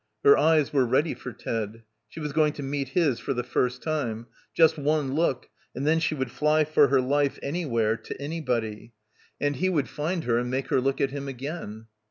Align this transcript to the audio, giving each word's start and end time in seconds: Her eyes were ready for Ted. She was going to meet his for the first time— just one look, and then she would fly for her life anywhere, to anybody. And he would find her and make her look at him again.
Her 0.23 0.35
eyes 0.35 0.73
were 0.73 0.83
ready 0.83 1.13
for 1.13 1.31
Ted. 1.31 1.83
She 2.07 2.19
was 2.19 2.33
going 2.33 2.53
to 2.53 2.63
meet 2.63 2.87
his 2.89 3.19
for 3.19 3.35
the 3.35 3.43
first 3.43 3.83
time— 3.83 4.25
just 4.57 4.75
one 4.79 5.13
look, 5.13 5.47
and 5.75 5.85
then 5.85 5.99
she 5.99 6.15
would 6.15 6.31
fly 6.31 6.63
for 6.65 6.87
her 6.87 6.99
life 6.99 7.37
anywhere, 7.43 7.95
to 7.97 8.19
anybody. 8.19 8.93
And 9.39 9.57
he 9.57 9.69
would 9.69 9.87
find 9.89 10.23
her 10.23 10.39
and 10.39 10.49
make 10.49 10.69
her 10.69 10.81
look 10.81 10.99
at 11.01 11.11
him 11.11 11.27
again. 11.27 11.85